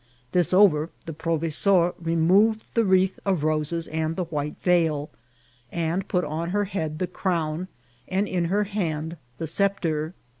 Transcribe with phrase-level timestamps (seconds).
[0.31, 5.11] This over, the pro* vesor removed the wreath of roses and the white veil|
[5.71, 7.67] and put on her head the crown
[8.07, 10.15] and in her hand the sceptre.